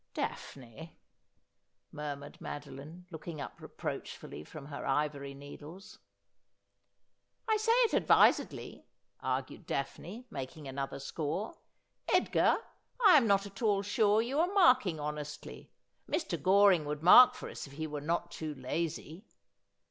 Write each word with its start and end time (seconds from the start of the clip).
'Daphne!' 0.15 0.97
murmured 1.91 2.41
Madeline, 2.41 3.05
looking 3.11 3.39
up 3.39 3.61
reproachfully 3.61 4.43
from 4.43 4.65
her 4.65 4.83
ivory 4.83 5.35
needles. 5.35 5.99
'I 7.47 7.57
say 7.57 7.71
it 7.83 7.93
advisedly,' 7.93 8.87
argued 9.19 9.67
Daphne, 9.67 10.25
making 10.31 10.67
another 10.67 10.97
score. 10.97 11.53
'Edgar, 12.07 12.57
I 13.05 13.15
am 13.15 13.27
not 13.27 13.45
at 13.45 13.61
all 13.61 13.83
sure 13.83 14.23
you 14.23 14.39
are 14.39 14.51
marking 14.51 14.99
honestly. 14.99 15.69
Mr. 16.09 16.41
Goring 16.41 16.85
would 16.85 17.03
mark 17.03 17.35
for 17.35 17.47
us 17.47 17.67
if 17.67 17.73
he 17.73 17.85
were 17.85 18.01
not 18.01 18.31
too 18.31 18.55
lazy.' 18.55 19.27